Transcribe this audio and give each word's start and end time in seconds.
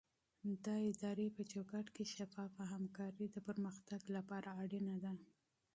د 0.63 0.67
ادارې 0.89 1.27
په 1.35 1.41
چوکاټ 1.51 1.85
کې 1.95 2.03
شفافه 2.15 2.63
همکاري 2.73 3.25
د 3.31 3.37
پرمختګ 3.47 4.01
لپاره 4.15 4.49
ضروري 4.59 4.97
ده. 5.05 5.13